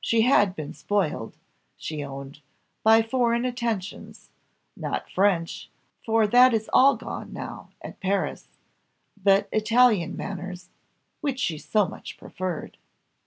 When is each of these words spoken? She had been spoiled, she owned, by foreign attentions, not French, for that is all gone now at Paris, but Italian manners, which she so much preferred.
She 0.00 0.22
had 0.22 0.56
been 0.56 0.72
spoiled, 0.72 1.36
she 1.76 2.02
owned, 2.02 2.40
by 2.82 3.02
foreign 3.02 3.44
attentions, 3.44 4.30
not 4.74 5.10
French, 5.10 5.68
for 6.06 6.26
that 6.26 6.54
is 6.54 6.70
all 6.72 6.96
gone 6.96 7.34
now 7.34 7.68
at 7.82 8.00
Paris, 8.00 8.48
but 9.22 9.46
Italian 9.52 10.16
manners, 10.16 10.70
which 11.20 11.38
she 11.38 11.58
so 11.58 11.86
much 11.86 12.16
preferred. 12.16 12.78